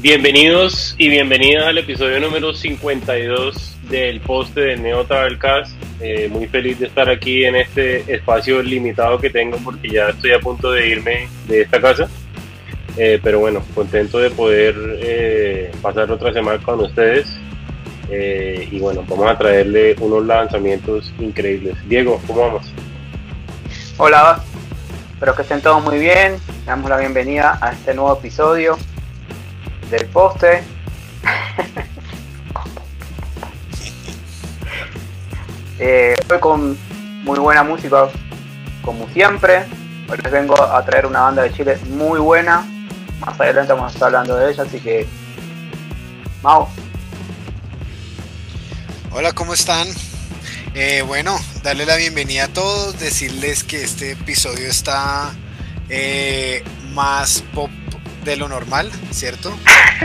[0.00, 5.72] Bienvenidos y bienvenidas al episodio número 52 del poste del Neo Travelcast.
[6.00, 10.30] Eh, muy feliz de estar aquí en este espacio limitado que tengo porque ya estoy
[10.30, 12.08] a punto de irme de esta casa.
[12.96, 17.26] Eh, pero bueno, contento de poder eh, pasar otra semana con ustedes.
[18.08, 21.74] Eh, y bueno, vamos a traerle unos lanzamientos increíbles.
[21.88, 22.72] Diego, ¿cómo vamos?
[23.96, 24.44] Hola,
[25.12, 26.36] espero que estén todos muy bien.
[26.66, 28.78] Damos la bienvenida a este nuevo episodio
[29.90, 30.62] del poste.
[35.78, 36.76] eh, con
[37.24, 38.08] muy buena música,
[38.82, 39.66] como siempre.
[40.10, 42.66] Hoy les vengo a traer una banda de Chile muy buena.
[43.20, 45.06] Más adelante vamos a estar hablando de ella, así que.
[46.42, 46.68] Mau.
[49.10, 49.88] Hola, ¿cómo están?
[50.74, 55.34] Eh, bueno, darle la bienvenida a todos, decirles que este episodio está
[55.88, 56.62] eh,
[56.92, 57.70] más pop
[58.28, 59.58] de lo normal, ¿cierto?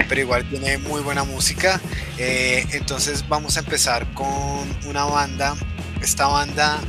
[0.07, 1.81] Pero igual tiene muy buena música.
[2.17, 5.55] Eh, entonces vamos a empezar con una banda.
[6.02, 6.79] Esta banda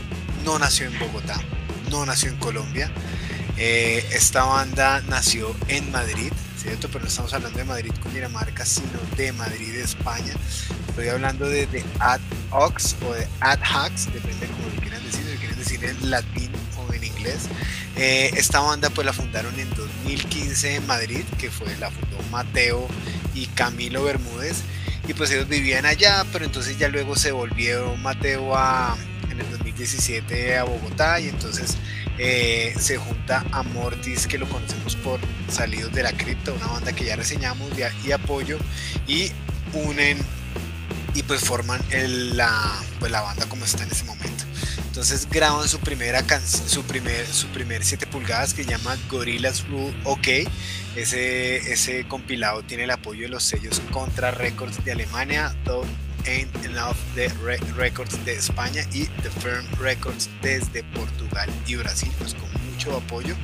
[0.45, 1.41] no nació en Bogotá,
[1.91, 2.89] no nació en Colombia.
[3.57, 6.89] Eh, esta banda nació en Madrid, ¿cierto?
[6.89, 10.35] Pero no estamos hablando de Madrid con Dinamarca, sino de Madrid, España.
[10.89, 12.21] Estoy hablando de, de Ad
[12.53, 16.11] Ox o de Ad Hacks, depende de cómo lo quieran decir, si quieren decir en
[16.11, 16.54] latín
[17.97, 22.89] Eh, esta banda pues la fundaron en 2015 en Madrid, que fue la fundó Mateo
[23.35, 24.63] y Camilo Bermúdez.
[25.07, 28.97] Y pues ellos vivían allá, pero entonces ya luego se volvió Mateo a,
[29.31, 31.77] en el 2017 a Bogotá y entonces
[32.19, 36.93] eh, se junta a Mortis, que lo conocemos por Salidos de la Cripta, una banda
[36.93, 37.71] que ya reseñamos
[38.05, 38.59] y, apoyo,
[39.07, 39.31] y
[39.73, 40.19] unen
[41.15, 41.81] y pues forman
[42.35, 44.34] la, pues la banda como está en ese momento.
[44.95, 49.67] Entonces graban su primera canción, su primer, su primer 7 pulgadas que se llama Gorillaz
[49.67, 50.29] Rule OK.
[50.95, 55.89] Ese, ese compilado tiene el apoyo de los sellos Contra Records de Alemania, Dove
[56.29, 62.13] Ain't Enough de Re Records de España y The Firm Records desde Portugal y Brasil,
[62.21, 62.37] pues
[62.93, 63.35] apoyo.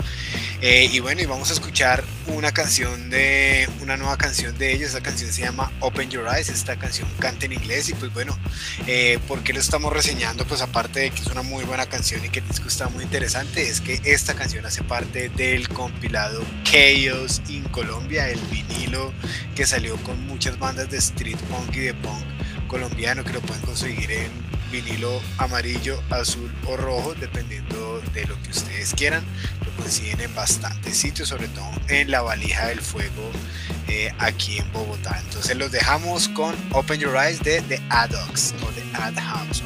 [0.60, 4.88] Eh, y bueno, y vamos a escuchar una canción de una nueva canción de ellos.
[4.88, 6.50] Esta canción se llama Open Your Eyes.
[6.50, 7.88] Esta canción canta en inglés.
[7.88, 8.38] Y pues bueno,
[8.86, 10.46] eh, ¿por qué lo estamos reseñando?
[10.46, 13.04] Pues aparte de que es una muy buena canción y que el disco está muy
[13.04, 19.12] interesante, es que esta canción hace parte del compilado Chaos in Colombia, el vinilo
[19.54, 22.22] que salió con muchas bandas de street punk y de punk
[22.68, 24.30] colombiano que lo pueden conseguir en
[24.70, 29.24] vinilo amarillo, azul o rojo, dependiendo de lo que ustedes quieran.
[29.64, 33.30] Lo consiguen en bastantes sitios, sobre todo en la valija del fuego
[33.88, 35.20] eh, aquí en Bogotá.
[35.24, 39.62] Entonces los dejamos con Open Your Eyes de The Adox o The Ad House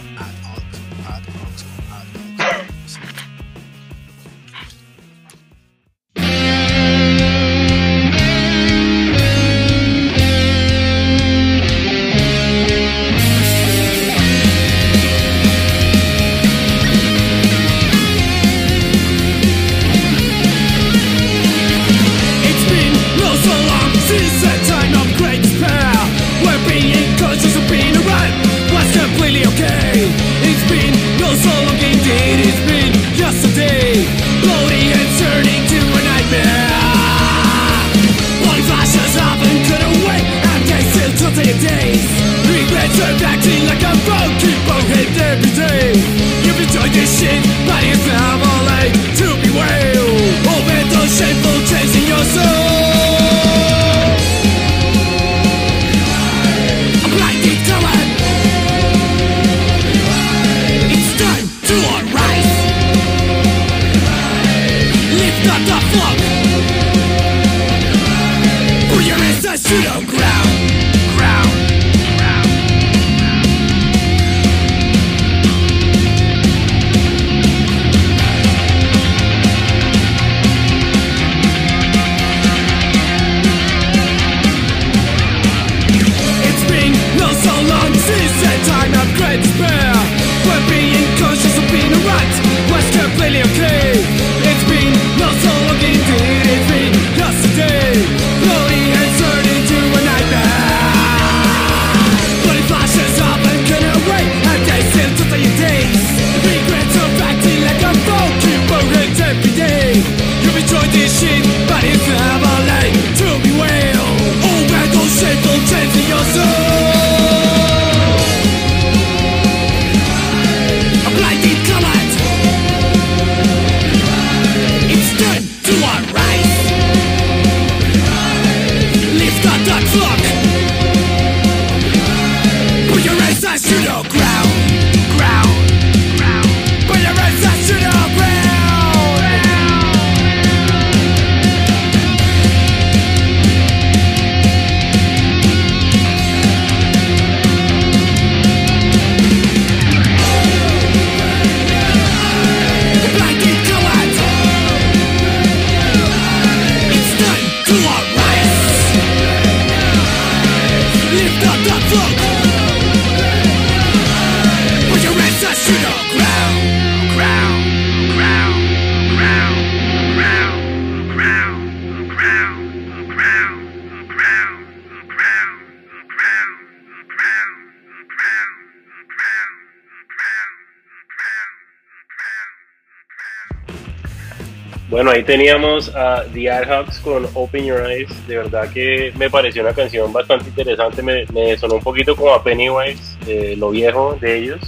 [185.05, 188.27] Bueno, ahí teníamos a The Adhawks con Open Your Eyes.
[188.27, 191.03] De verdad que me pareció una canción bastante interesante.
[191.03, 194.61] Me, me sonó un poquito como a Pennywise, eh, lo viejo de ellos.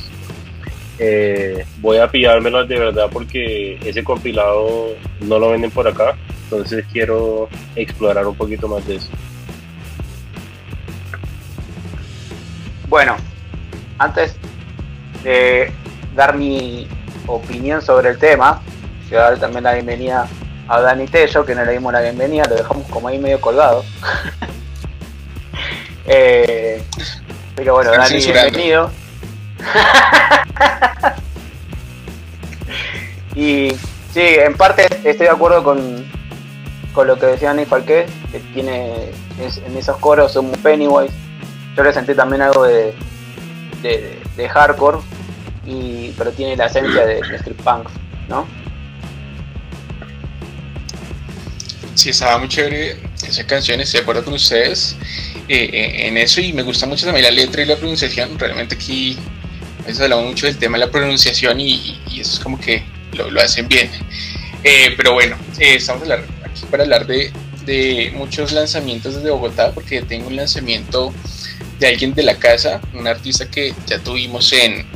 [0.99, 4.89] Eh, voy a pillármelas de verdad porque ese compilado
[5.21, 6.19] no lo venden por acá.
[6.45, 9.09] Entonces quiero explorar un poquito más de eso.
[12.91, 13.17] Bueno,
[13.97, 14.37] antes
[15.25, 15.73] de
[16.15, 16.87] dar mi
[17.27, 18.61] opinión sobre el tema,
[19.09, 20.27] quiero también la bienvenida
[20.69, 23.85] a Dani Tello, que no le dimos la bienvenida, lo dejamos como ahí medio colgado.
[26.09, 26.81] Eh,
[27.57, 28.51] pero bueno, Están Dani, censurando.
[28.53, 28.91] bienvenido.
[33.35, 33.71] y
[34.13, 36.05] sí, en parte estoy de acuerdo con,
[36.95, 39.11] con lo que decía Dani Falqué, que tiene
[39.41, 41.13] es- en esos coros muy Pennywise.
[41.77, 42.95] Yo le sentí también algo de,
[43.83, 44.99] de, de hardcore,
[45.67, 47.89] y, pero tiene la esencia de, de street punk,
[48.29, 48.47] ¿no?
[51.97, 52.97] Sí, estaba muy chévere
[53.27, 54.95] esa canción, estoy de acuerdo con ustedes
[55.49, 58.39] eh, eh, en eso y me gusta mucho también la letra y la pronunciación.
[58.39, 59.19] Realmente aquí
[59.87, 62.83] veces hablamos mucho del tema de la pronunciación y, eso es como que
[63.13, 63.91] lo, hacen bien.
[64.63, 67.33] Eh, pero bueno, eh, estamos aquí para hablar de,
[67.65, 71.15] de muchos lanzamientos desde Bogotá porque tengo un lanzamiento
[71.79, 74.87] de alguien de la casa, un artista que ya tuvimos en,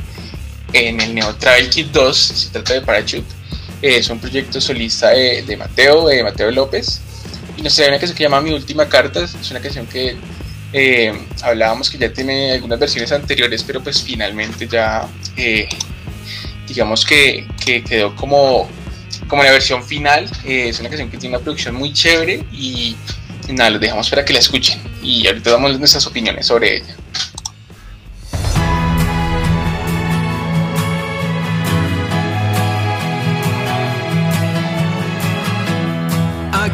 [0.73, 3.40] en el Neo Travel Kit 2, se trata de Parachute.
[3.81, 7.01] Eh, es un proyecto solista de, Mateo, de Mateo López.
[7.57, 9.23] Y nos trae una canción que se llama Mi Última Carta.
[9.23, 10.15] Es una canción que
[10.73, 15.67] eh, hablábamos que ya tiene algunas versiones anteriores, pero pues finalmente ya eh,
[16.67, 18.69] digamos que, que quedó como,
[19.27, 20.29] como la versión final.
[20.45, 22.95] Es una canción que tiene una producción muy chévere y
[23.49, 24.79] nada, los dejamos para que la escuchen.
[25.01, 26.95] Y ahorita damos nuestras opiniones sobre ella.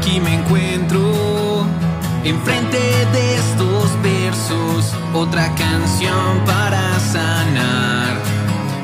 [0.07, 1.65] Aquí me encuentro
[2.23, 2.79] enfrente
[3.11, 8.15] de estos versos, otra canción para sanar,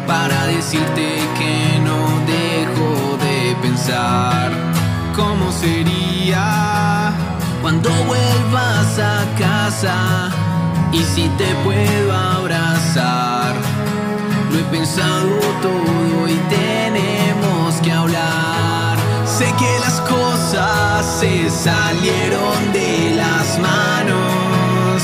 [0.06, 4.52] para decirte que no dejo de pensar
[5.16, 7.14] cómo sería
[7.62, 10.30] cuando vuelvas a casa
[10.92, 13.56] y si te puedo abrazar.
[14.52, 17.13] Lo he pensado todo y tenemos
[21.20, 25.02] se salieron de las manos.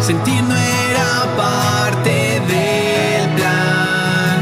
[0.00, 4.38] Sentir no era parte del plan.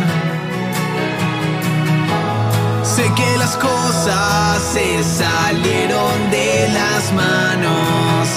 [2.85, 8.29] Sé que las cosas se salieron de las manos.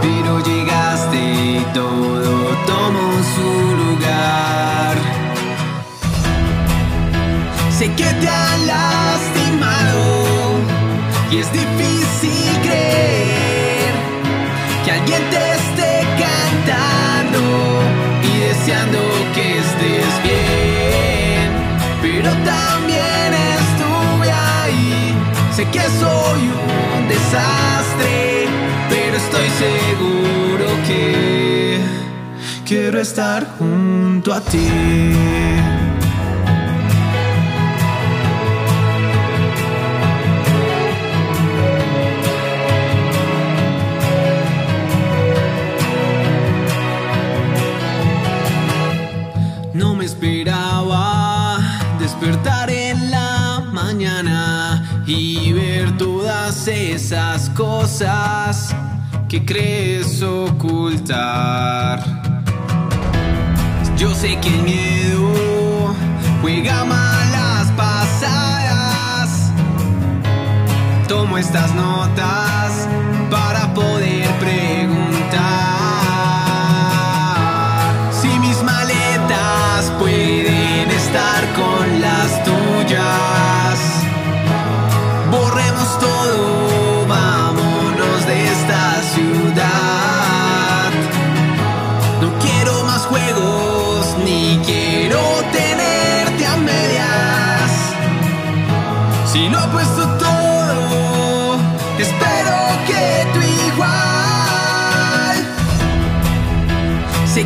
[0.00, 2.32] Pero llegaste y todo
[2.66, 3.50] tomó su
[3.82, 4.96] lugar.
[7.78, 8.26] Sé que te
[8.66, 9.09] lastimado
[11.30, 13.92] y es difícil creer
[14.84, 17.40] que alguien te esté cantando
[18.22, 18.98] y deseando
[19.34, 21.50] que estés bien.
[22.02, 25.14] Pero también estuve ahí,
[25.54, 26.50] sé que soy
[26.98, 28.46] un desastre,
[28.88, 31.78] pero estoy seguro que
[32.66, 34.68] quiero estar junto a ti.
[56.92, 58.74] Esas cosas
[59.28, 62.02] que crees ocultar.
[63.96, 65.94] Yo sé que el miedo
[66.40, 69.52] juega malas pasadas.
[71.06, 72.49] Tomo estas notas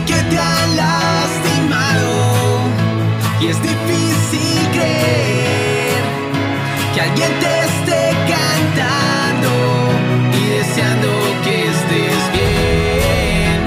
[0.07, 2.13] que te han lastimado
[3.41, 6.03] Y es difícil creer
[6.95, 9.53] que alguien te esté cantando
[10.33, 11.09] y deseando
[11.45, 13.59] que estés bien.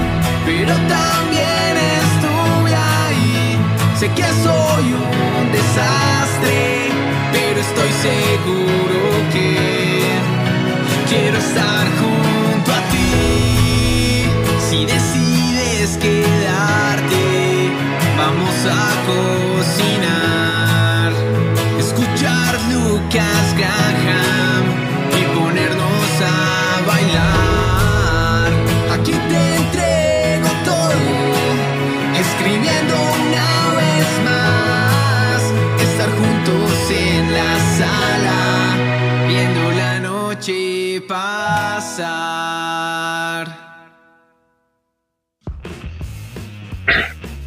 [0.46, 3.58] Pero también estuve ahí,
[3.98, 6.90] sé que soy un desastre,
[7.32, 9.00] pero estoy seguro
[9.32, 9.48] que
[11.10, 11.77] quiero estar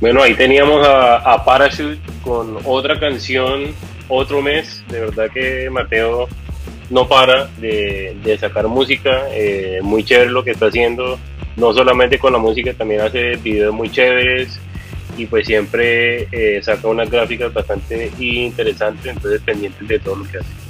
[0.01, 3.75] Bueno, ahí teníamos a, a Parachute con otra canción,
[4.10, 4.84] otro mes.
[4.89, 6.27] De verdad que Mateo
[6.89, 9.27] no para de, sacar música.
[9.31, 11.20] eh, muy chévere lo que está haciendo.
[11.55, 14.60] No solamente con la música, también hace videos muy chéveres.
[15.17, 19.05] Y pues siempre eh, saca unas gráficas bastante interesantes.
[19.05, 20.61] Entonces pendientes de todo lo que hace.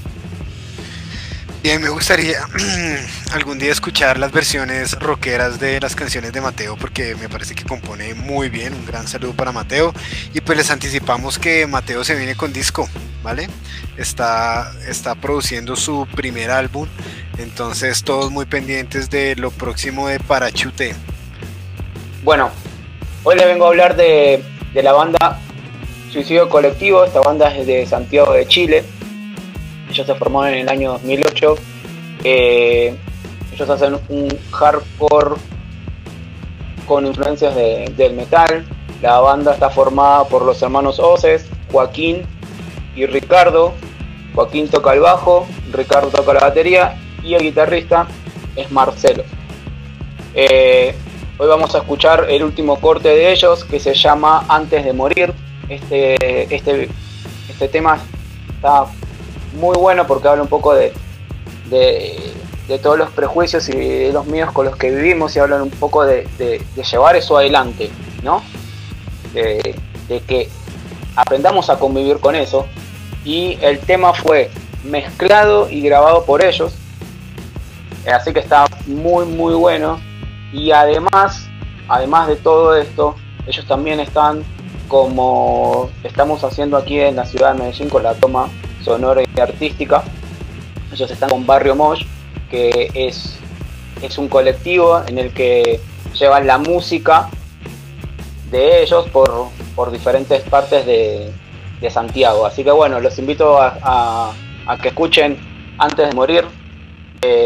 [1.64, 2.40] Bien, me gustaría
[3.34, 7.66] algún día escuchar las versiones rockeras de las canciones de Mateo porque me parece que
[7.66, 8.74] compone muy bien.
[8.74, 9.94] Un gran saludo para Mateo.
[10.34, 12.90] Y pues les anticipamos que Mateo se viene con disco,
[13.22, 13.48] ¿vale?
[13.96, 16.88] Está, está produciendo su primer álbum.
[17.38, 20.96] Entonces todos muy pendientes de lo próximo de Parachute.
[22.24, 22.50] Bueno,
[23.22, 25.40] hoy les vengo a hablar de, de la banda
[26.12, 27.06] Suicidio Colectivo.
[27.06, 28.84] Esta banda es de Santiago de Chile.
[29.92, 31.56] Ellos se formaron en el año 2008.
[32.24, 32.96] Eh,
[33.54, 35.36] ellos hacen un hardcore
[36.88, 38.66] con influencias de- del metal.
[39.02, 42.24] La banda está formada por los hermanos Oces, Joaquín
[42.96, 43.74] y Ricardo.
[44.34, 48.08] Joaquín toca el bajo, Ricardo toca la batería y el guitarrista
[48.56, 49.24] es Marcelo.
[50.34, 50.96] Eh,
[51.38, 55.34] hoy vamos a escuchar el último corte de ellos que se llama Antes de morir.
[55.68, 56.16] Este,
[56.56, 56.88] este,
[57.50, 58.00] este tema
[58.56, 58.86] está
[59.54, 60.94] muy bueno porque habla un poco de,
[61.70, 65.70] de, todos los prejuicios y de los miedos con los que vivimos y hablan un
[65.70, 67.92] poco de, de- llevar eso adelante,
[68.24, 68.42] ¿no?
[69.34, 69.76] De,
[70.08, 70.50] de que
[71.16, 72.66] aprendamos a convivir con eso.
[73.26, 74.50] Y el tema fue
[74.84, 76.74] mezclado y grabado por ellos.
[78.12, 80.00] Así que está muy muy bueno.
[80.54, 81.48] Y además,
[81.88, 83.16] además de todo esto,
[83.48, 84.44] ellos también están
[84.88, 88.50] como estamos haciendo aquí en la ciudad de Medellín con la toma
[88.84, 90.04] sonora y artística.
[90.92, 92.04] Ellos están con Barrio Mosh,
[92.50, 93.38] que es,
[94.02, 95.80] es un colectivo en el que
[96.20, 97.30] llevan la música
[98.52, 101.32] de ellos por, por diferentes partes de,
[101.80, 102.46] de Santiago.
[102.46, 104.34] Así que bueno, los invito a,
[104.68, 105.38] a- que escuchen
[105.78, 106.46] antes de morir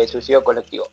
[0.07, 0.87] Suicidio Colectivo.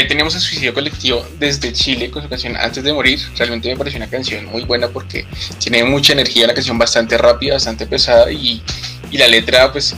[0.00, 3.18] Ahí teníamos el suicidio colectivo desde Chile con su canción Antes de Morir.
[3.36, 5.26] Realmente me pareció una canción muy buena porque
[5.58, 8.62] tiene mucha energía, una canción bastante rápida, bastante pesada y,
[9.12, 9.94] la letra, pues,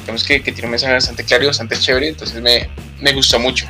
[0.00, 2.08] digamos que, que, tiene un mensaje bastante claro y bastante chévere.
[2.08, 3.66] Entonces me, me gustó mucho.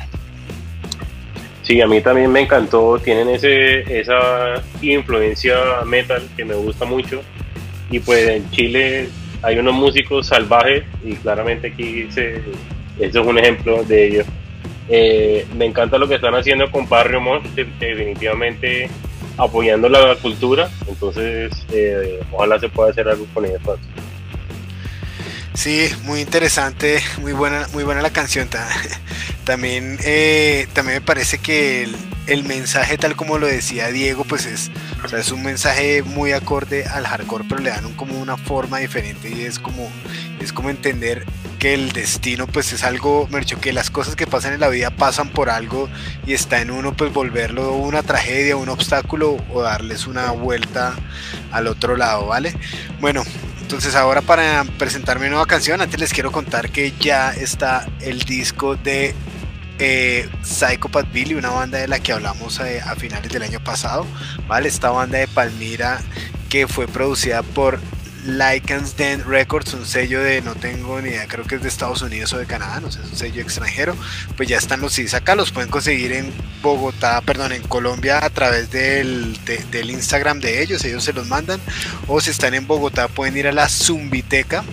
[1.63, 2.97] Sí, a mí también me encantó.
[3.03, 7.23] Tienen ese, esa influencia metal que me gusta mucho.
[7.91, 9.09] Y pues en Chile
[9.41, 12.35] hay unos músicos salvajes y claramente aquí se,
[12.99, 14.25] eso es un ejemplo de ello.
[14.89, 18.89] Eh, me encanta lo que están haciendo con Barrio Montt, definitivamente
[19.37, 23.61] apoyando la cultura, entonces eh, ojalá se pueda hacer algo con ellos.
[25.53, 28.49] Sí, muy interesante, muy buena, muy buena la canción.
[29.45, 31.85] También, eh, también me parece que
[32.27, 34.71] el, mensaje, tal como lo decía Diego, pues es,
[35.17, 39.41] es un mensaje muy acorde al hardcore, pero le dan como una forma diferente y
[39.41, 39.91] es como,
[40.39, 41.25] es como entender
[41.63, 44.89] que el destino pues es algo, Mercho, que las cosas que pasan en la vida
[44.89, 45.87] pasan por algo
[46.25, 50.93] y está en uno pues volverlo una tragedia, un obstáculo o darles una vuelta
[51.53, 52.53] al otro lado, ¿vale?
[52.99, 53.23] Bueno,
[53.61, 58.23] entonces ahora para presentar mi nueva canción, antes les quiero contar que ya está el
[58.23, 59.15] disco de
[59.79, 64.05] eh, Psychopath Billy, una banda de la que hablamos eh, a finales del año pasado,
[64.49, 64.67] ¿vale?
[64.67, 66.01] Esta banda de Palmira
[66.49, 67.79] que fue producida por
[68.25, 72.01] Lycans Den Records, un sello de no tengo ni idea, creo que es de Estados
[72.01, 73.95] Unidos o de Canadá, no sé, es un sello extranjero.
[74.37, 78.29] Pues ya están los CDs acá, los pueden conseguir en Bogotá, perdón, en Colombia a
[78.29, 81.59] través del, de, del Instagram de ellos, ellos se los mandan.
[82.07, 84.63] O si están en Bogotá, pueden ir a la Zumbiteca,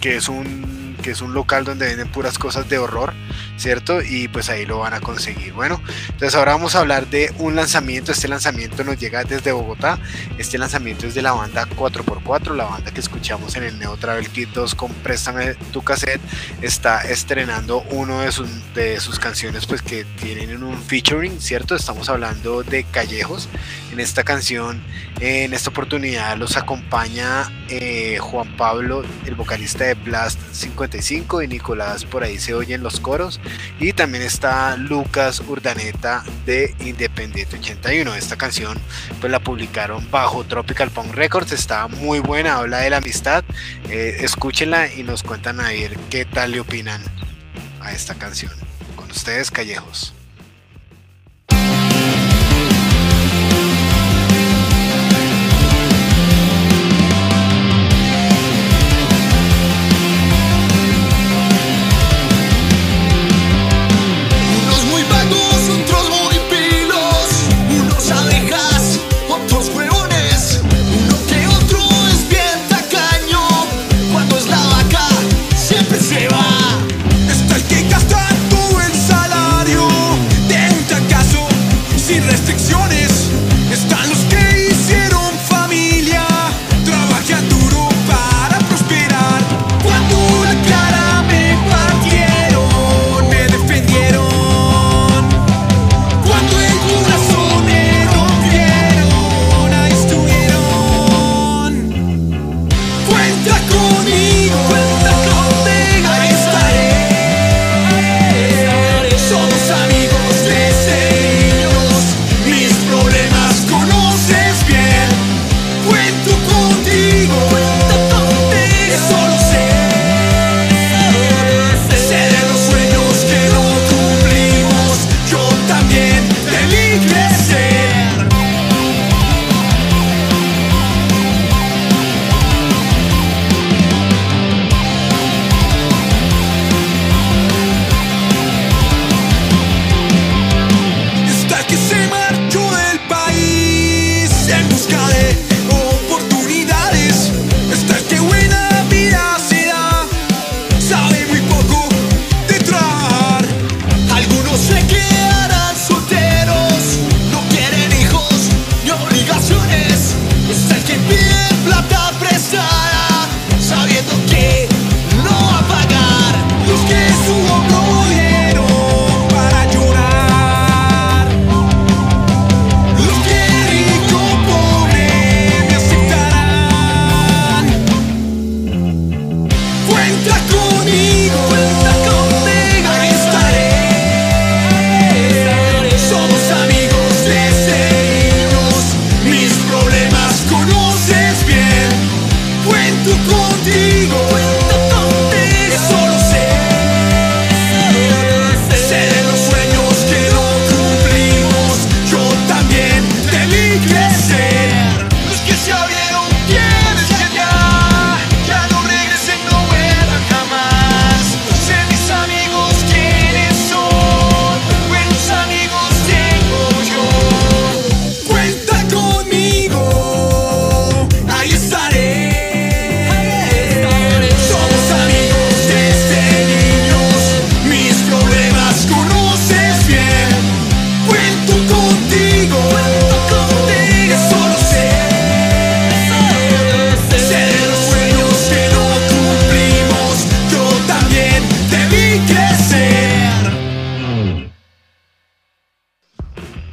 [0.00, 3.14] que es un que es un local donde venden puras cosas de horror,
[3.56, 4.02] ¿cierto?
[4.02, 5.52] Y pues ahí lo van a conseguir.
[5.52, 8.12] Bueno, entonces ahora vamos a hablar de un lanzamiento.
[8.12, 9.98] Este lanzamiento nos llega desde Bogotá.
[10.38, 14.28] Este lanzamiento es de la banda 4x4, la banda que escuchamos en el Neo Travel
[14.30, 16.20] Kit 2 con Préstame tu cassette.
[16.62, 21.74] Está estrenando uno de sus, de sus canciones pues que tienen un featuring, ¿cierto?
[21.74, 23.48] Estamos hablando de Callejos.
[23.92, 24.82] En esta canción,
[25.20, 30.98] en esta oportunidad los acompaña eh, Juan Pablo, el vocalista de Blast 50
[31.42, 33.19] y Nicolás por ahí se oyen los coros
[33.78, 38.78] y también está Lucas Urdaneta de Independiente 81 esta canción
[39.20, 41.52] pues la publicaron bajo Tropical Punk Records.
[41.52, 43.44] Está muy buena habla de la amistad.
[43.88, 47.02] Eh, escúchenla y nos cuentan a ver qué tal le opinan
[47.80, 48.52] a esta canción.
[48.96, 50.14] Con ustedes Callejos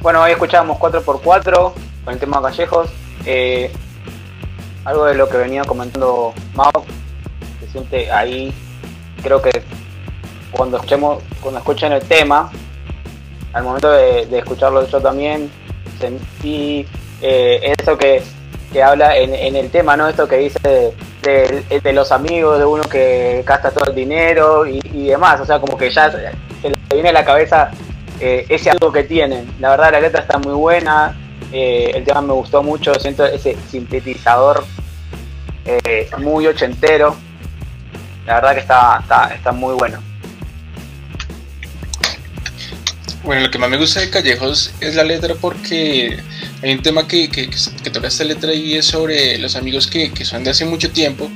[0.08, 2.88] Bueno, hoy escuchábamos 4x4 con el tema Callejos.
[3.26, 3.70] Eh,
[4.86, 6.86] algo de lo que venía comentando Mao,
[7.60, 8.50] se siente ahí,
[9.22, 9.50] creo que
[10.50, 12.50] cuando escuchemos, cuando escuchen el tema,
[13.52, 15.50] al momento de, de escucharlo yo también,
[16.00, 16.86] sentí
[17.20, 18.22] eh, eso que,
[18.72, 20.08] que habla en, el tema, ¿no?
[20.08, 24.66] Esto que dice de, de- de los amigos, de uno que gasta todo el dinero
[24.66, 26.16] y, y demás, o sea, como que ya se
[26.70, 27.70] le viene a la cabeza
[28.20, 29.50] eh, ese algo que tienen.
[29.60, 31.16] La verdad, la letra está muy buena,
[31.52, 34.64] eh, el tema me gustó mucho, siento ese sintetizador
[35.64, 37.16] eh, muy ochentero.
[38.26, 40.02] La verdad que está, está, está muy bueno.
[43.24, 46.18] Bueno, lo que más me gusta de Callejos es la letra porque
[46.62, 50.12] hay un tema que, que, que, toca esta letra y es sobre los amigos que,
[50.12, 51.30] que son de hace mucho tiempo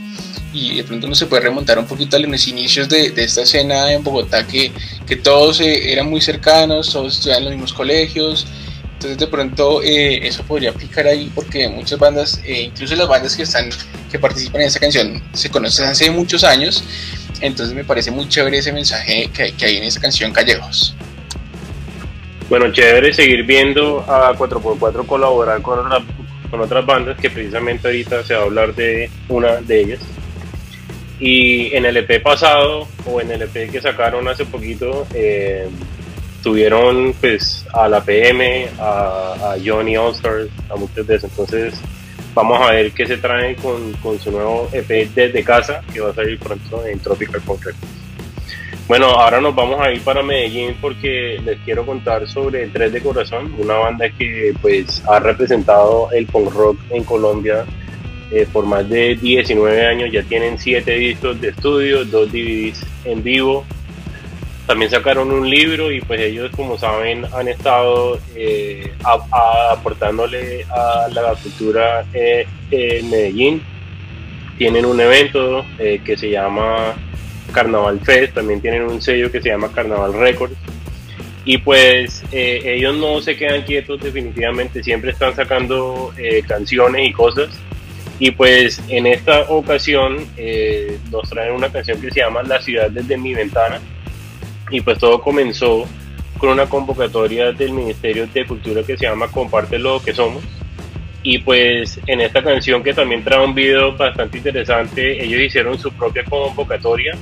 [0.52, 3.42] y de pronto uno se puede remontar un poquito a los inicios de, de esta
[3.42, 4.72] escena en Bogotá que,
[5.06, 8.46] que todos eh, eran muy cercanos, todos estudiaban en los mismos colegios,
[8.94, 13.36] entonces de pronto eh, eso podría aplicar ahí porque muchas bandas, eh, incluso las bandas
[13.36, 13.70] que están
[14.10, 16.84] que participan en esta canción se conocen hace muchos años,
[17.40, 20.94] entonces me parece muy chévere ese mensaje que, que hay en esta canción Callejos.
[22.48, 25.78] Bueno, chévere seguir viendo a 4x4 colaborar con,
[26.50, 30.00] con otras bandas que precisamente ahorita se va a hablar de una de ellas.
[31.22, 35.68] Y en el EP pasado o en el EP que sacaron hace poquito, eh,
[36.42, 41.30] tuvieron pues a la PM, a, Johnny Allstars, a muchos de esos.
[41.30, 41.80] Entonces
[42.34, 46.10] vamos a ver qué se trae con, con su nuevo EP desde casa, que va
[46.10, 47.76] a salir pronto en Tropical Records.
[48.88, 53.00] Bueno, ahora nos vamos a ir para Medellín porque les quiero contar sobre Tres de
[53.00, 57.64] Corazón, una banda que pues ha representado el punk rock en Colombia
[58.32, 63.22] eh, por más de 19 años, ya tienen 7 discos de estudio, 2 DVDs en
[63.22, 63.64] vivo,
[64.66, 68.92] también sacaron un libro y pues ellos como saben han estado eh,
[69.70, 73.62] aportándole a la cultura eh, en Medellín,
[74.56, 76.94] tienen un evento eh, que se llama
[77.52, 80.54] Carnaval Fest, también tienen un sello que se llama Carnaval Records.
[81.44, 86.14] Y pues ellos no se quedan quietos definitivamente, siempre están sacando
[86.46, 87.50] canciones y cosas.
[88.22, 92.88] Y pues en esta ocasión eh, nos traen una canción que se llama La ciudad
[92.88, 93.80] desde mi ventana.
[94.70, 95.88] Y pues todo comenzó
[96.38, 100.44] con una convocatoria del Ministerio de Cultura que se llama Comparte lo que somos.
[101.24, 105.90] Y pues en esta canción que también trae un video bastante interesante, ellos hicieron su
[105.92, 107.18] propia convocatoria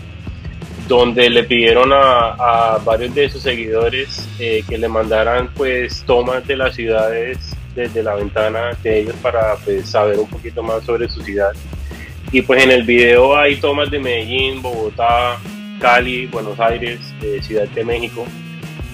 [0.86, 6.56] donde le pidieron a, varios de sus seguidores eh, que le mandaran pues tomas de
[6.56, 11.22] las ciudades desde la ventana de ellos para pues saber un poquito más sobre su
[11.22, 11.52] ciudad.
[12.32, 15.38] Y pues en el video hay tomas de Medellín, Bogotá,
[15.80, 18.24] Cali, Buenos Aires, eh, Ciudad de México.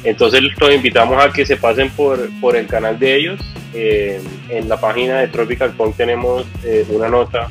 [0.05, 3.41] Entonces los invitamos a que se pasen por, por el canal de ellos.
[3.75, 7.49] Eh, en la página de Tropical Punk tenemos eh, una nota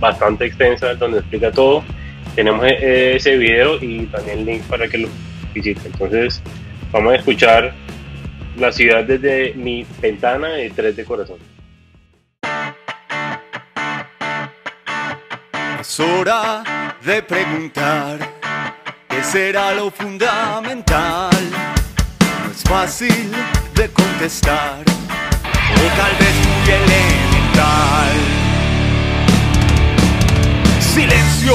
[0.00, 1.84] bastante extensa donde explica todo.
[2.34, 5.08] Tenemos eh, ese video y también link para que lo
[5.52, 5.92] visiten.
[5.92, 6.42] Entonces
[6.90, 7.74] vamos a escuchar
[8.58, 11.38] la ciudad desde mi ventana de Tres de Corazón.
[15.80, 18.18] Es hora de preguntar
[19.08, 21.30] qué será lo fundamental.
[22.44, 23.30] No es fácil
[23.74, 28.16] de contestar, o tal vez muy elemental.
[30.80, 31.54] Silencio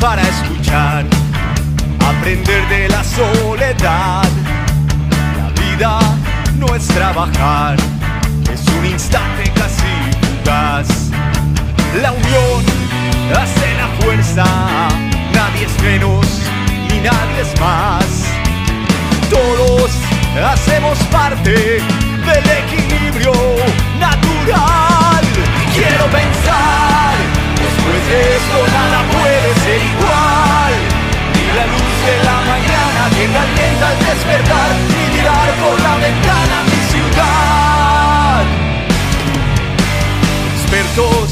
[0.00, 1.04] para escuchar,
[2.00, 4.28] aprender de la soledad.
[5.36, 6.18] La vida
[6.58, 7.76] no es trabajar,
[8.52, 10.88] es un instante casi fugaz.
[12.02, 12.64] La unión
[13.32, 14.44] hace la fuerza,
[15.32, 16.26] nadie es menos
[16.90, 18.06] ni nadie es más.
[19.30, 19.90] Todos
[20.52, 23.32] hacemos parte del equilibrio
[24.00, 25.24] natural.
[25.74, 27.14] Quiero pensar,
[27.56, 30.67] después de esto nada puede ser igual.
[33.18, 37.98] Que calienta al despertar, ni mirar por la ventana mi ciudad
[40.68, 41.30] expertos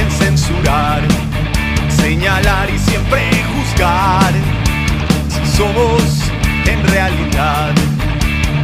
[0.00, 1.02] en censurar,
[2.02, 3.20] señalar y siempre
[3.52, 4.32] juzgar.
[5.28, 6.02] Si somos
[6.66, 7.74] en realidad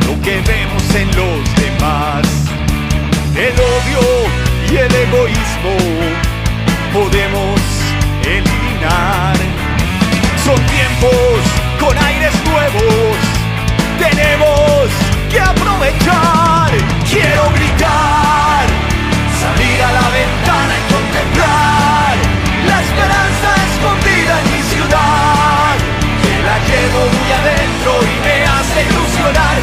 [0.07, 2.27] lo que vemos en los demás,
[3.37, 4.05] el odio
[4.73, 5.77] y el egoísmo
[6.93, 7.61] podemos
[8.25, 9.44] eliminar.
[15.85, 18.65] Quiero gritar
[19.39, 22.13] salir a la ventana y contemplar
[22.67, 25.77] la esperanza escondida en mi ciudad,
[26.23, 29.54] que la llevo muy adentro y me hace ilusionar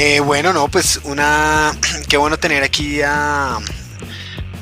[0.00, 1.72] Eh, bueno, no, pues una.
[2.08, 3.58] Qué bueno tener aquí a.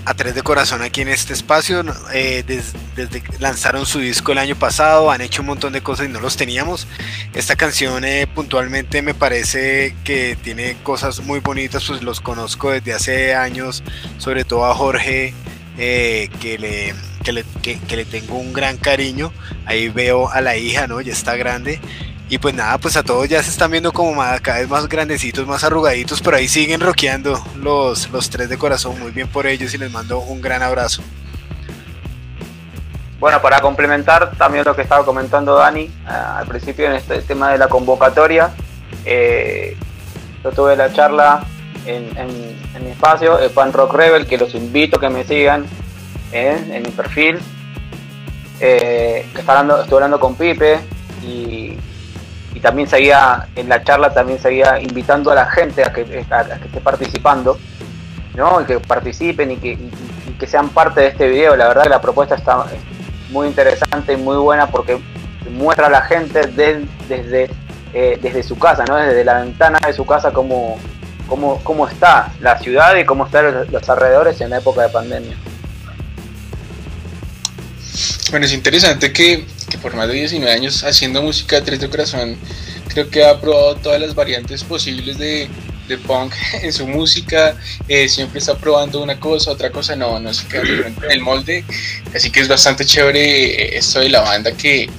[0.06, 1.84] A Tres de Corazón aquí en este espacio.
[2.14, 6.06] eh, des- desde lanzaron su disco el año pasado, han hecho un montón de cosas
[6.06, 6.86] y no los teníamos.
[7.34, 12.94] Esta canción eh, puntualmente me parece que tiene cosas muy bonitas, pues los conozco desde
[12.94, 13.82] hace años,
[14.16, 15.34] sobre todo a Jorge,
[15.76, 16.94] que, le,
[17.24, 19.32] que, le, que le tengo un gran cariño.
[19.66, 21.02] Ahí veo a la hija, ¿no?
[21.02, 21.78] Ya está grande.
[22.28, 24.88] Y pues nada, pues a todos ya se están viendo como más- cada vez más
[24.88, 28.98] grandecitos, más arrugaditos, pero ahí siguen rockeando los, los tres de corazón.
[28.98, 31.02] Muy bien por ellos y les mando un gran abrazo.
[33.20, 37.50] Bueno, para complementar también lo que estaba comentando Dani eh, al principio en este tema
[37.52, 38.50] de la convocatoria,
[39.04, 39.76] eh,
[40.44, 41.44] yo tuve la charla
[41.86, 45.64] en, en- mi espacio, el Pan Rock Rebel, que los invito a que me sigan
[46.30, 47.38] eh, en mi perfil.
[48.60, 50.78] Eh, está hablando, estuve hablando con Pipe
[51.22, 51.78] y,
[52.56, 56.44] y también seguía en la charla, también seguía invitando a la gente a que, a-
[56.58, 57.58] que esté participando.
[58.34, 58.60] ¿no?
[58.60, 59.78] Y que participen y que,
[60.38, 61.56] que sean parte de este video.
[61.56, 62.64] La verdad que la propuesta está
[63.30, 64.98] muy interesante y muy buena porque
[65.50, 67.50] muestra a la gente de- desde,
[67.94, 68.96] eh, desde su casa, ¿no?
[68.96, 70.78] desde la ventana de su casa cómo,
[71.28, 74.88] cómo, cómo está la ciudad y cómo están los, los alrededores en la época de
[74.90, 75.36] pandemia.
[78.30, 79.46] Bueno, es interesante que
[79.86, 82.36] por más de 19 años haciendo música de Corazón,
[82.88, 85.48] creo que ha probado todas las variantes posibles de,
[85.86, 87.56] de punk en su música.
[87.86, 91.64] eh, siempre está probando una cosa, otra cosa, no, no se queda en el molde.
[92.12, 94.90] Así que es bastante chévere esto de la banda que,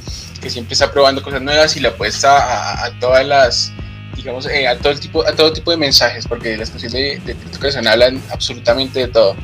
[0.41, 3.73] que siempre está probando cosas nuevas y la apuesta a, a todas las
[4.15, 7.33] digamos eh, a todo el tipo a todo tipo de mensajes porque las canciones de,
[7.33, 9.35] de Corazón hablan absolutamente de todo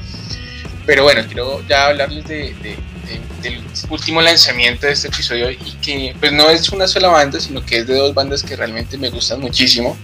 [0.85, 5.57] pero bueno, quiero ya hablarles de, de- de- del último lanzamiento de este episodio y
[5.81, 8.97] que pues no es una sola banda, sino que es de dos bandas que realmente
[8.97, 9.97] me gustan muchísimo.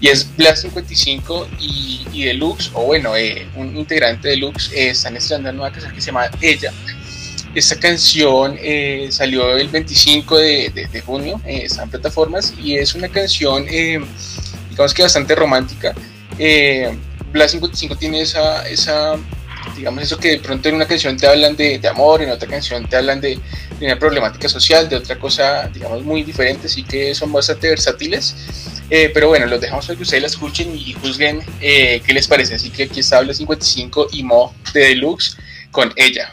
[0.00, 4.90] Y es Blast 55 y, y Deluxe, o bueno, eh, un integrante de Deluxe, eh,
[4.90, 6.72] están estrenando una nueva canción que se llama Ella.
[7.54, 12.76] Esta canción eh, salió el 25 de, de- de junio, eh, está en plataformas y
[12.76, 14.00] es una canción, eh,
[14.70, 15.94] digamos que bastante romántica.
[16.38, 16.96] Eh,
[17.30, 19.16] Blast 55 tiene esa, esa
[19.76, 22.48] digamos eso que de pronto en una canción te hablan de, de amor, en otra
[22.48, 23.38] canción te hablan de,
[23.80, 28.34] una problemática social, de otra cosa, digamos, muy diferente, así que son bastante versátiles.
[28.90, 32.28] Eh, pero bueno, los dejamos para que ustedes la escuchen y juzguen eh, qué les
[32.28, 32.54] parece.
[32.54, 35.36] Así que aquí está Habla 55 y Mo de Deluxe
[35.70, 36.32] con ella.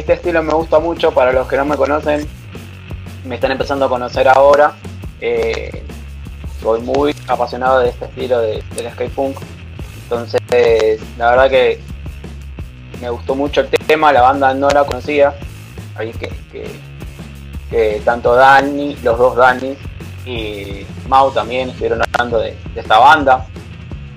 [0.00, 1.12] Este estilo me gusta mucho.
[1.12, 2.26] Para los que no me conocen,
[3.24, 4.74] me están empezando a conocer ahora.
[5.20, 5.84] Eh,
[6.60, 9.36] soy muy apasionado de este estilo de, del skate punk.
[10.02, 11.80] Entonces, la verdad que
[13.00, 14.12] me gustó mucho el tema.
[14.12, 15.34] La banda no la conocía.
[15.96, 19.76] Ahí que, tanto Dani, los dos Dani
[20.26, 23.46] y Mau también estuvieron hablando de, de esta banda.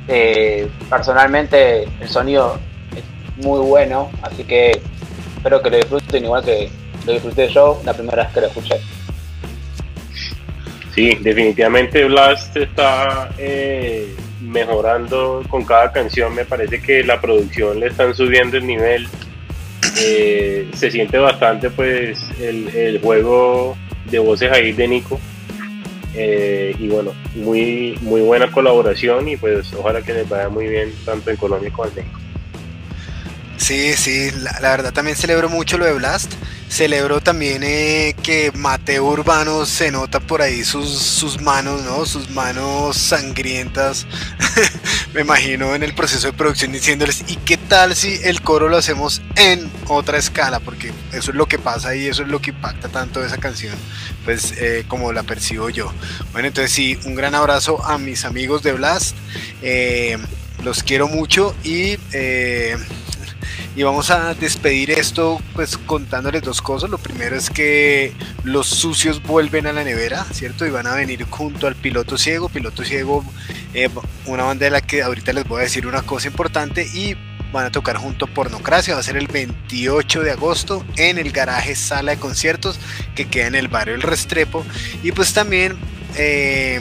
[0.07, 2.57] Eh, personalmente, el sonido
[2.95, 4.81] es muy bueno, así que
[5.43, 6.69] espero que lo disfruten igual que
[7.05, 8.75] lo disfruté yo la primera vez que lo escuché.
[10.95, 16.33] Sí, definitivamente Blast está eh, mejorando con cada canción.
[16.33, 19.05] Me parece que la producción le están subiendo el nivel.
[19.99, 23.75] Eh, se siente bastante pues el, el juego
[24.09, 25.19] de voces ahí de Nico.
[26.15, 30.93] Eh, y bueno, muy, muy buena colaboración y pues ojalá que les vaya muy bien
[31.03, 32.22] tanto en Colombia como en México.
[33.63, 36.33] Sí, sí, la, verdad también celebro mucho lo de Blast.
[36.67, 42.05] Celebro también eh, que Mateo Urbano se nota por ahí sus, sus manos, ¿no?
[42.05, 44.05] Sus manos sangrientas.
[45.13, 48.75] Me imagino en el proceso de producción diciéndoles, ¿y qué tal si el coro lo
[48.75, 50.59] hacemos en otra escala?
[50.59, 53.77] Porque eso es lo que pasa y eso es lo que impacta tanto esa canción,
[54.25, 55.89] pues eh, como la percibo yo.
[56.33, 59.15] Bueno, entonces sí, un gran abrazo a mis amigos de Blast.
[59.61, 60.17] Eh,
[60.65, 61.97] los quiero mucho y
[63.75, 66.89] y vamos a despedir esto pues contándoles dos cosas.
[66.89, 68.13] Lo primero es que
[68.43, 70.65] los sucios vuelven a la nevera, ¿cierto?
[70.65, 72.49] Y van a venir junto al piloto ciego.
[72.49, 73.23] Piloto ciego,
[73.73, 73.89] eh,
[74.25, 77.15] una banda de la que ahorita les voy a decir una cosa importante y
[77.51, 78.93] van a tocar junto a Pornocracia.
[78.93, 82.79] Va a ser el 28 de agosto en el garaje Sala de Conciertos
[83.15, 84.63] que queda en el barrio El Restrepo.
[85.01, 85.77] Y pues también
[86.15, 86.79] eh,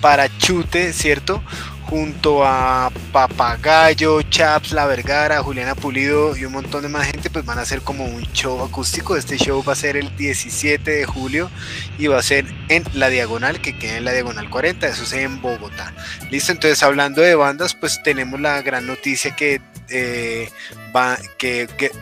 [0.00, 1.42] para Chute, ¿cierto?
[1.84, 7.44] junto a Papagayo, Chaps, La Vergara, Juliana Pulido y un montón de más gente, pues
[7.44, 9.16] van a hacer como un show acústico.
[9.16, 11.48] Este show va a ser el 17 de julio
[11.96, 15.12] y va a ser en La Diagonal, que queda en la Diagonal 40, eso es
[15.12, 15.94] en Bogotá.
[16.32, 19.60] Listo, entonces hablando de bandas, pues tenemos la gran noticia que,
[19.90, 20.50] eh,
[20.94, 21.92] va, que, que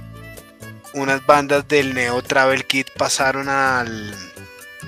[0.94, 4.31] unas bandas del Neo Travel Kit pasaron al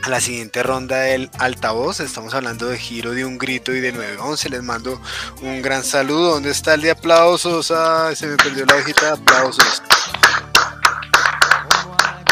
[0.05, 2.01] a la siguiente ronda del altavoz.
[2.01, 4.51] Estamos hablando de Giro de un grito y de 911.
[4.51, 5.01] Les mando
[5.41, 6.33] un gran saludo.
[6.33, 7.71] ¿Dónde está el de aplausos?
[7.71, 9.83] Ay, se me perdió la hojita de aplausos.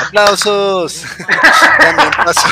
[0.06, 1.02] ¡Aplausos!
[1.78, 2.48] También pasó,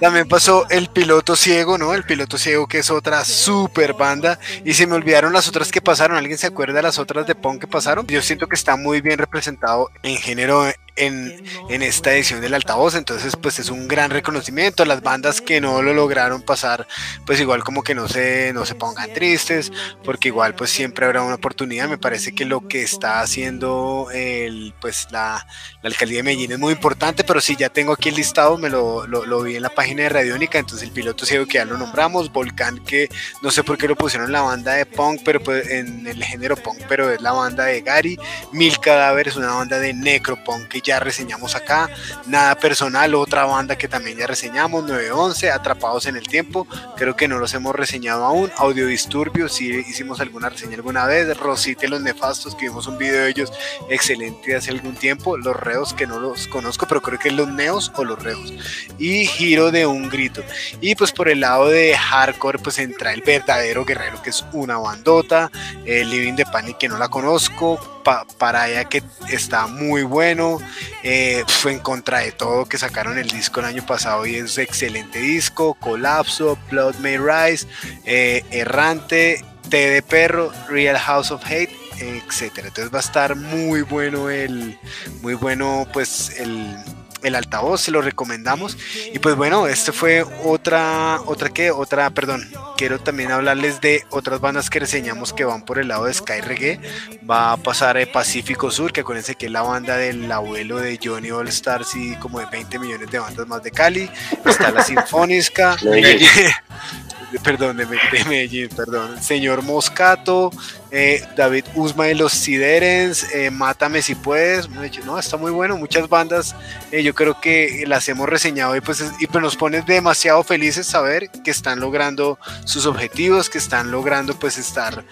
[0.00, 1.92] también pasó el piloto ciego, ¿no?
[1.92, 4.38] El piloto ciego que es otra super banda.
[4.64, 6.16] Y se me olvidaron las otras que pasaron.
[6.16, 8.06] ¿Alguien se acuerda de las otras de Punk que pasaron?
[8.06, 10.64] Yo siento que está muy bien representado en género
[10.96, 12.94] en, en, esta edición del altavoz.
[12.94, 14.84] Entonces, pues es un gran reconocimiento.
[14.84, 16.86] Las bandas que no lo lograron pasar,
[17.26, 19.72] pues igual como que no se, no se pongan tristes,
[20.04, 21.88] porque igual pues siempre habrá una oportunidad.
[21.88, 25.46] Me parece que lo que está haciendo el, pues la,
[25.82, 28.68] la alcaldía de Medellín es muy importante, pero sí, ya tengo aquí el listado, me
[28.68, 31.64] lo, lo, lo vi en la página de Radiónica, entonces el piloto ciego que ya
[31.64, 33.08] lo nombramos, Volcán que
[33.42, 36.22] no sé por qué lo pusieron en la banda de punk, pero pues en el
[36.22, 38.18] género punk, pero es la banda de Gary,
[38.52, 41.88] Mil Cadáveres, una banda de necropunk que ya reseñamos acá,
[42.26, 46.66] Nada Personal, otra banda que también ya reseñamos, 911, Atrapados en el Tiempo,
[46.96, 51.36] creo que no los hemos reseñado aún, Audio Disturbio, sí hicimos alguna reseña alguna vez,
[51.36, 53.52] Rosite Los Nefastos, que vimos un video de ellos
[53.88, 57.92] excelente hace algún tiempo, Los Reos, que no los conozco, pero creo que Los Neos
[57.96, 58.52] o Los Reos,
[58.98, 60.42] y Giro de un Grito,
[60.80, 64.78] y pues por el lado de Hardcore, pues entra el verdadero guerrero, que es una
[64.78, 65.50] bandota,
[65.84, 70.58] eh, Living the Panic, que no la conozco, pa para allá que está muy bueno,
[71.02, 74.58] eh, fue en contra de todo que sacaron el disco el año pasado y es
[74.58, 77.66] excelente disco, Colapso, Blood May Rise,
[78.04, 82.68] eh, Errante, T de Perro, Real House of Hate, etcétera.
[82.68, 84.78] Entonces va a estar muy bueno el,
[85.22, 86.76] muy bueno pues el
[87.22, 88.76] el altavoz, se lo recomendamos.
[89.12, 94.40] Y pues bueno, este fue otra, otra que, otra, perdón, quiero también hablarles de otras
[94.40, 96.80] bandas que reseñamos que van por el lado de Sky Reggae.
[97.28, 100.98] Va a pasar a Pacífico Sur, que acuérdense que es la banda del abuelo de
[101.02, 104.10] Johnny All Stars y como de 20 millones de bandas más de Cali.
[104.44, 105.76] Está la Sinfónica.
[107.40, 109.22] perdón, de, de, Medellín, perdón.
[109.22, 110.50] Señor Moscato,
[110.90, 114.68] eh, David Usma y los Siderens, eh, Mátame si puedes.
[115.04, 115.76] No, está muy bueno.
[115.76, 116.54] Muchas bandas,
[116.90, 120.86] eh, yo creo que las hemos reseñado y pues, y pues nos pone demasiado felices
[120.86, 125.04] saber que están logrando sus objetivos, que están logrando pues estar,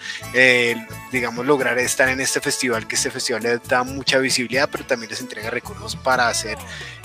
[1.11, 5.09] digamos, lograr estar en este festival, que este festival les da mucha visibilidad, pero también
[5.09, 6.57] les entrega recursos para hacer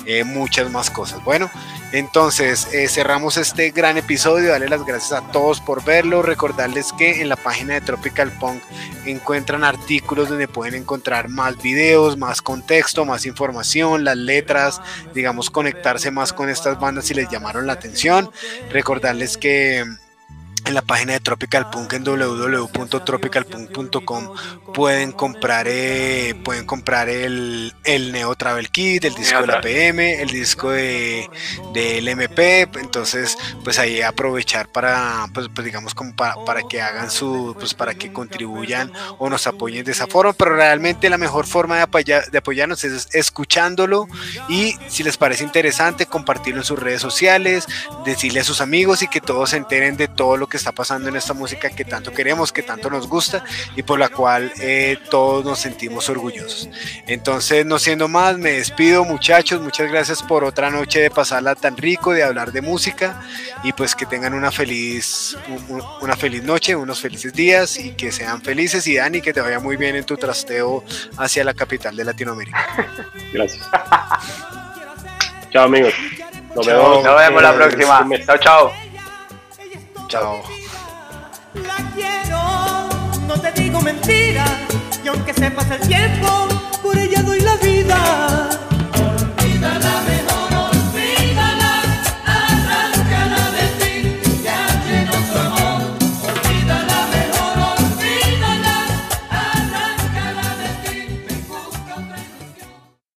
[0.07, 1.23] eh, muchas más cosas.
[1.25, 1.51] Bueno,
[1.93, 7.21] entonces eh, cerramos este gran episodio, darle las gracias a todos por verlo, recordarles que
[7.21, 8.63] en la página de Tropical Punk
[9.05, 14.81] encuentran artículos donde pueden encontrar más videos, más contexto, más información, las letras,
[15.15, 18.31] digamos conectarse más con estas bandas si les llamaron la atención,
[18.71, 19.85] recordarles que
[20.67, 24.35] en la página de Tropical Punk en www.tropicalpunk.com
[24.75, 30.21] pueden comprar eh, pueden comprar el, el Neo Travel Kit, el disco de la PM,
[30.21, 31.31] el disco de
[31.73, 37.09] del MP, entonces pues ahí aprovechar para pues, pues digamos como para, para, que hagan
[37.11, 41.47] su pues para que contribuyan o nos apoyen de esa forma, pero realmente la mejor
[41.47, 44.09] forma de, apoyar, de apoyarnos es escuchándolo
[44.49, 47.67] y si les parece interesante compartirlo en sus redes sociales,
[48.05, 51.09] decirle a sus amigos y que todos se enteren de todo lo que está pasando
[51.09, 53.45] en esta música que tanto queremos, que tanto nos gusta
[53.77, 56.69] y por la cual eh, todos nos sentimos orgullosos.
[57.07, 61.77] Entonces, no siendo más, me despido muchachos, muchas gracias por otra noche de pasarla tan
[61.77, 63.23] rico, de hablar de música
[63.63, 65.37] y pues que tengan una feliz,
[66.01, 69.61] una feliz noche, unos felices días y que sean felices y Dani, que te vaya
[69.61, 70.85] muy bien en tu trasteo
[71.17, 72.67] hacia la capital de Latinoamérica.
[73.33, 73.65] Gracias.
[75.51, 75.95] chao amigos.
[76.55, 78.09] Nos vemos, Nos vemos la próxima.
[78.25, 78.86] Chao, chao.
[80.09, 80.41] Chao.
[81.55, 82.89] La quiero,
[83.27, 84.51] no te digo mentiras,
[85.05, 86.47] y aunque sepas el tiempo,
[86.83, 88.49] por ella doy la vida.
[88.95, 90.36] Olvídala mejor.